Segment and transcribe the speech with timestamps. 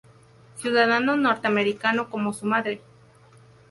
[0.55, 2.81] Ciudadano norteamericano como su madre.